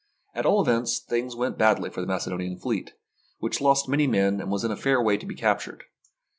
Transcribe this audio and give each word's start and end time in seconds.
At 0.33 0.47
all 0.47 0.63
events, 0.63 0.97
things 0.97 1.35
went 1.35 1.59
badly 1.59 1.91
for 1.91 2.01
the 2.01 2.07
Macedonian 2.07 2.57
fleet, 2.57 2.93
which 3.37 3.61
lost 3.61 3.87
many 3.87 4.07
men 4.07 4.41
and 4.41 4.49
was 4.49 4.63
in 4.63 4.71
a 4.71 4.75
fair 4.75 4.99
way 4.99 5.15
to 5.15 5.27
be 5.27 5.35
captured. 5.35 5.83